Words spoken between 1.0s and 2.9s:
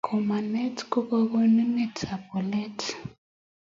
konunet ap walet